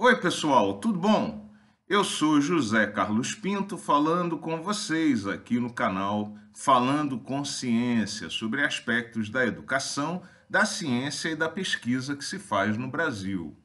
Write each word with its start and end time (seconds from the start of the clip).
Oi, 0.00 0.14
pessoal, 0.14 0.78
tudo 0.78 0.96
bom? 0.96 1.50
Eu 1.88 2.04
sou 2.04 2.40
José 2.40 2.86
Carlos 2.86 3.34
Pinto 3.34 3.76
falando 3.76 4.38
com 4.38 4.62
vocês 4.62 5.26
aqui 5.26 5.58
no 5.58 5.72
canal 5.72 6.38
Falando 6.54 7.18
com 7.18 7.44
Ciência 7.44 8.30
sobre 8.30 8.64
aspectos 8.64 9.28
da 9.28 9.44
educação, 9.44 10.22
da 10.48 10.64
ciência 10.64 11.30
e 11.30 11.34
da 11.34 11.48
pesquisa 11.48 12.14
que 12.14 12.24
se 12.24 12.38
faz 12.38 12.76
no 12.76 12.86
Brasil. 12.86 13.56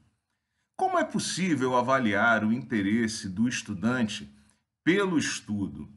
Como 0.75 0.97
é 0.97 1.03
possível 1.03 1.77
avaliar 1.77 2.43
o 2.43 2.51
interesse 2.51 3.29
do 3.29 3.47
estudante 3.47 4.27
pelo 4.83 5.19
estudo? 5.19 5.87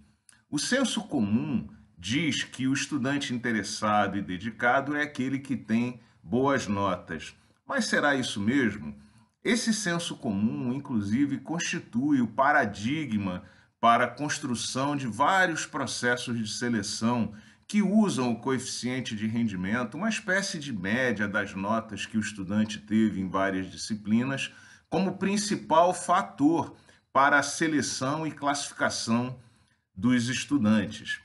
O 0.50 0.58
senso 0.58 1.04
comum 1.04 1.66
diz 1.96 2.44
que 2.44 2.66
o 2.66 2.74
estudante 2.74 3.32
interessado 3.32 4.18
e 4.18 4.22
dedicado 4.22 4.94
é 4.94 5.02
aquele 5.02 5.38
que 5.38 5.56
tem 5.56 5.98
boas 6.22 6.66
notas. 6.66 7.34
Mas 7.66 7.86
será 7.86 8.14
isso 8.14 8.38
mesmo? 8.38 8.94
Esse 9.46 9.72
senso 9.72 10.16
comum, 10.16 10.72
inclusive, 10.72 11.38
constitui 11.38 12.20
o 12.20 12.26
paradigma 12.26 13.44
para 13.80 14.06
a 14.06 14.10
construção 14.10 14.96
de 14.96 15.06
vários 15.06 15.64
processos 15.64 16.36
de 16.36 16.48
seleção 16.48 17.32
que 17.64 17.80
usam 17.80 18.32
o 18.32 18.40
coeficiente 18.40 19.14
de 19.14 19.24
rendimento, 19.28 19.96
uma 19.96 20.08
espécie 20.08 20.58
de 20.58 20.72
média 20.72 21.28
das 21.28 21.54
notas 21.54 22.04
que 22.04 22.18
o 22.18 22.20
estudante 22.20 22.80
teve 22.80 23.20
em 23.20 23.28
várias 23.28 23.70
disciplinas, 23.70 24.50
como 24.90 25.16
principal 25.16 25.94
fator 25.94 26.74
para 27.12 27.38
a 27.38 27.42
seleção 27.44 28.26
e 28.26 28.32
classificação 28.32 29.38
dos 29.94 30.28
estudantes. 30.28 31.20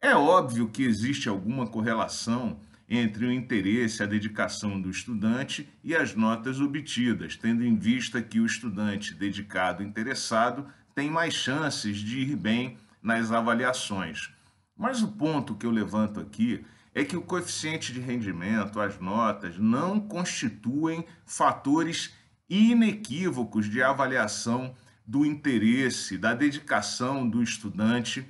É 0.00 0.16
óbvio 0.16 0.68
que 0.68 0.82
existe 0.82 1.28
alguma 1.28 1.68
correlação 1.68 2.58
entre 2.94 3.24
o 3.24 3.32
interesse, 3.32 4.02
a 4.02 4.06
dedicação 4.06 4.78
do 4.78 4.90
estudante 4.90 5.66
e 5.82 5.96
as 5.96 6.14
notas 6.14 6.60
obtidas, 6.60 7.36
tendo 7.36 7.64
em 7.64 7.74
vista 7.74 8.20
que 8.20 8.38
o 8.38 8.44
estudante 8.44 9.14
dedicado 9.14 9.82
interessado 9.82 10.66
tem 10.94 11.10
mais 11.10 11.32
chances 11.32 11.96
de 11.96 12.20
ir 12.20 12.36
bem 12.36 12.76
nas 13.02 13.32
avaliações. 13.32 14.30
Mas 14.76 15.02
o 15.02 15.08
ponto 15.08 15.54
que 15.54 15.64
eu 15.64 15.70
levanto 15.70 16.20
aqui 16.20 16.66
é 16.94 17.02
que 17.02 17.16
o 17.16 17.22
coeficiente 17.22 17.94
de 17.94 18.00
rendimento, 18.00 18.78
as 18.78 19.00
notas, 19.00 19.56
não 19.56 19.98
constituem 19.98 21.06
fatores 21.24 22.12
inequívocos 22.46 23.70
de 23.70 23.82
avaliação 23.82 24.74
do 25.06 25.24
interesse, 25.24 26.18
da 26.18 26.34
dedicação 26.34 27.26
do 27.26 27.42
estudante 27.42 28.26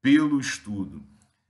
pelo 0.00 0.38
estudo. 0.38 1.02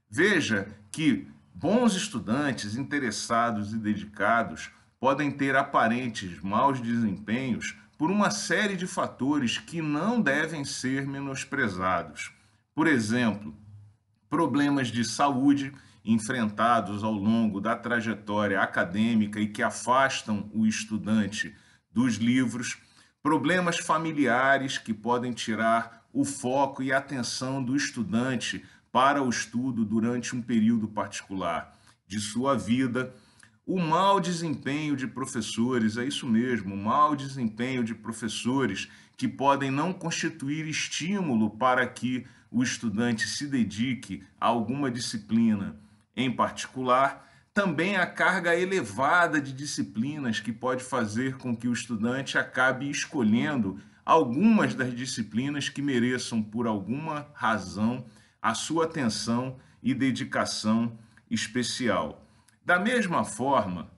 Veja 0.09 0.67
que 0.91 1.27
Bons 1.59 1.95
estudantes 1.95 2.75
interessados 2.75 3.73
e 3.73 3.79
dedicados 3.79 4.69
podem 4.99 5.31
ter 5.31 5.55
aparentes 5.55 6.39
maus 6.39 6.79
desempenhos 6.79 7.75
por 7.97 8.11
uma 8.11 8.29
série 8.29 8.75
de 8.75 8.85
fatores 8.85 9.57
que 9.57 9.81
não 9.81 10.21
devem 10.21 10.63
ser 10.63 11.07
menosprezados. 11.07 12.31
Por 12.75 12.85
exemplo, 12.85 13.57
problemas 14.29 14.89
de 14.89 15.03
saúde 15.03 15.73
enfrentados 16.05 17.03
ao 17.03 17.13
longo 17.13 17.59
da 17.59 17.75
trajetória 17.75 18.61
acadêmica 18.61 19.39
e 19.39 19.47
que 19.47 19.63
afastam 19.63 20.51
o 20.53 20.67
estudante 20.67 21.55
dos 21.91 22.17
livros, 22.17 22.77
problemas 23.23 23.79
familiares 23.79 24.77
que 24.77 24.93
podem 24.93 25.33
tirar 25.33 26.05
o 26.13 26.23
foco 26.23 26.83
e 26.83 26.93
atenção 26.93 27.63
do 27.63 27.75
estudante 27.75 28.63
para 28.97 29.21
o 29.21 29.29
estudo 29.29 29.85
durante 29.85 30.35
um 30.35 30.41
período 30.41 30.87
particular 30.87 31.71
de 32.07 32.19
sua 32.19 32.57
vida. 32.57 33.13
O 33.63 33.79
mau 33.79 34.19
desempenho 34.19 34.95
de 34.95 35.05
professores, 35.05 35.97
é 35.97 36.05
isso 36.05 36.25
mesmo, 36.25 36.73
o 36.73 36.77
mau 36.77 37.15
desempenho 37.15 37.83
de 37.83 37.93
professores 37.93 38.89
que 39.15 39.27
podem 39.27 39.69
não 39.69 39.93
constituir 39.93 40.65
estímulo 40.65 41.51
para 41.51 41.85
que 41.85 42.25
o 42.49 42.63
estudante 42.63 43.27
se 43.27 43.45
dedique 43.45 44.23
a 44.41 44.47
alguma 44.47 44.89
disciplina 44.89 45.79
em 46.15 46.31
particular. 46.31 47.31
Também 47.53 47.97
a 47.97 48.07
carga 48.07 48.55
elevada 48.55 49.39
de 49.39 49.53
disciplinas 49.53 50.39
que 50.39 50.51
pode 50.51 50.83
fazer 50.83 51.37
com 51.37 51.55
que 51.55 51.67
o 51.67 51.73
estudante 51.73 52.35
acabe 52.35 52.89
escolhendo 52.89 53.79
algumas 54.03 54.73
das 54.73 54.91
disciplinas 54.95 55.69
que 55.69 55.83
mereçam, 55.83 56.41
por 56.41 56.65
alguma 56.65 57.27
razão, 57.35 58.03
a 58.41 58.53
sua 58.53 58.85
atenção 58.85 59.57
e 59.81 59.93
dedicação 59.93 60.97
especial. 61.29 62.25
Da 62.65 62.79
mesma 62.79 63.23
forma, 63.23 63.89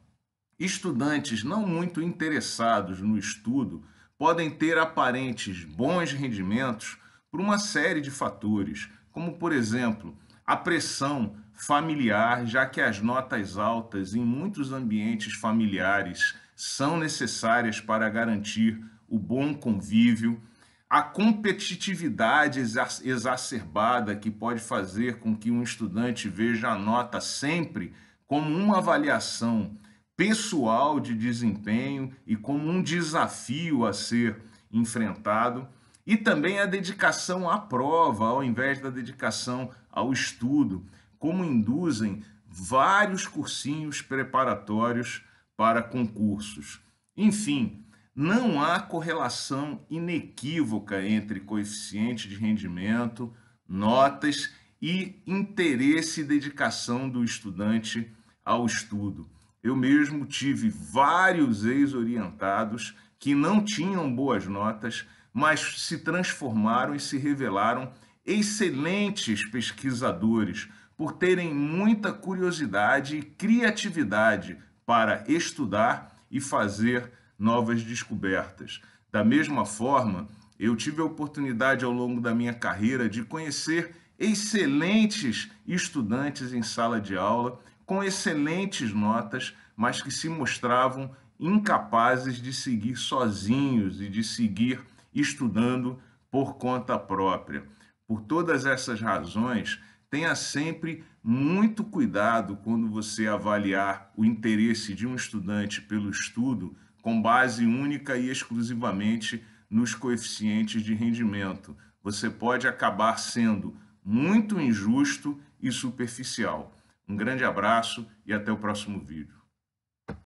estudantes 0.60 1.44
não 1.44 1.66
muito 1.66 2.02
interessados 2.02 3.02
no 3.02 3.18
estudo 3.18 3.84
podem 4.18 4.50
ter 4.50 4.78
aparentes 4.78 5.64
bons 5.64 6.12
rendimentos 6.12 6.98
por 7.32 7.40
uma 7.40 7.58
série 7.58 8.02
de 8.02 8.12
fatores, 8.12 8.90
como, 9.12 9.38
por 9.38 9.54
exemplo, 9.54 10.18
a 10.46 10.58
pressão 10.58 11.36
familiar, 11.54 12.46
já 12.46 12.66
que 12.66 12.82
as 12.82 13.02
notas 13.02 13.58
altas 13.58 14.16
em 14.16 14.24
muitos 14.24 14.72
ambientes 14.72 15.34
familiares 15.34 16.36
são 16.56 16.98
necessárias 16.98 17.80
para 17.80 18.10
garantir 18.10 18.84
o 19.08 19.18
bom 19.18 19.54
convívio, 19.54 20.42
a 20.90 21.04
competitividade 21.04 22.60
exacerbada 22.60 24.16
que 24.16 24.32
pode 24.32 24.60
fazer 24.60 25.20
com 25.20 25.36
que 25.36 25.52
um 25.52 25.62
estudante 25.62 26.28
veja 26.28 26.70
a 26.70 26.80
nota 26.80 27.22
sempre 27.22 27.94
como 28.26 28.50
uma 28.50 28.80
avaliação 28.80 29.78
pessoal 30.18 31.00
de 31.00 31.14
desempenho 31.14 32.12
e 32.26 32.36
como 32.36 32.68
um 32.68 32.82
desafio 32.82 33.86
a 33.86 33.94
ser 33.94 34.42
enfrentado, 34.72 35.68
e 36.06 36.18
também 36.18 36.60
a 36.60 36.66
dedicação 36.66 37.50
à 37.50 37.60
prova, 37.60 38.26
ao 38.26 38.44
invés 38.44 38.82
da 38.82 38.90
dedicação 38.90 39.70
ao 39.92 40.12
estudo, 40.12 40.86
como 41.20 41.46
induzem 41.46 42.24
vários 42.48 43.28
cursinhos 43.28 44.02
preparatórios 44.02 45.24
para 45.56 45.84
concursos. 45.84 46.82
Enfim, 47.16 47.86
não 48.20 48.62
há 48.62 48.82
correlação 48.82 49.86
inequívoca 49.90 51.02
entre 51.08 51.40
coeficiente 51.40 52.28
de 52.28 52.36
rendimento, 52.36 53.34
notas 53.66 54.54
e 54.82 55.24
interesse 55.26 56.20
e 56.20 56.26
dedicação 56.26 57.08
do 57.08 57.24
estudante 57.24 58.14
ao 58.44 58.66
estudo. 58.66 59.30
Eu 59.64 59.74
mesmo 59.74 60.26
tive 60.26 60.68
vários 60.68 61.64
ex-orientados 61.64 62.94
que 63.18 63.34
não 63.34 63.64
tinham 63.64 64.14
boas 64.14 64.46
notas, 64.46 65.08
mas 65.34 65.82
se 65.82 66.00
transformaram 66.00 66.94
e 66.94 67.00
se 67.00 67.18
revelaram 67.18 67.90
excelentes 68.26 69.46
pesquisadores 69.46 70.68
por 70.98 71.14
terem 71.14 71.54
muita 71.54 72.12
curiosidade 72.12 73.16
e 73.16 73.22
criatividade 73.22 74.58
para 74.86 75.24
estudar 75.26 76.22
e 76.30 76.42
fazer 76.42 77.18
novas 77.40 77.82
descobertas. 77.82 78.82
Da 79.12 79.24
mesma 79.24 79.66
forma, 79.66 80.28
eu 80.60 80.76
tive 80.76 81.02
a 81.02 81.06
oportunidade 81.06 81.86
ao 81.86 81.92
longo 81.92 82.20
da 82.20 82.36
minha 82.36 82.54
carreira 82.54 83.10
de 83.10 83.24
conhecer 83.24 83.96
excelentes 84.20 85.50
estudantes 85.66 86.52
em 86.52 86.62
sala 86.62 87.00
de 87.00 87.18
aula, 87.18 87.60
com 87.86 88.04
excelentes 88.04 88.94
notas, 88.94 89.56
mas 89.76 90.02
que 90.02 90.12
se 90.12 90.28
mostravam 90.28 91.10
incapazes 91.40 92.42
de 92.42 92.52
seguir 92.52 92.98
sozinhos 92.98 94.02
e 94.02 94.10
de 94.10 94.24
seguir 94.24 94.82
estudando 95.16 95.98
por 96.30 96.58
conta 96.58 97.00
própria. 97.00 97.64
Por 98.06 98.22
todas 98.22 98.66
essas 98.66 99.00
razões, 99.00 99.80
tenha 100.10 100.36
sempre 100.36 101.04
muito 101.24 101.84
cuidado 101.84 102.58
quando 102.58 102.90
você 102.90 103.28
avaliar 103.28 104.12
o 104.18 104.26
interesse 104.26 104.94
de 104.94 105.08
um 105.08 105.16
estudante 105.16 105.82
pelo 105.82 106.10
estudo 106.10 106.76
com 107.10 107.20
base 107.20 107.66
única 107.66 108.16
e 108.18 108.30
exclusivamente 108.30 109.44
nos 109.68 109.96
coeficientes 109.96 110.84
de 110.84 110.94
rendimento. 110.94 111.76
Você 112.04 112.30
pode 112.30 112.68
acabar 112.68 113.18
sendo 113.18 113.76
muito 114.06 114.62
injusto 114.62 115.42
e 115.60 115.72
superficial. 115.72 116.78
Um 117.08 117.16
grande 117.16 117.44
abraço 117.44 118.08
e 118.28 118.32
até 118.32 118.52
o 118.52 118.58
próximo 118.58 119.00
vídeo. 119.00 119.39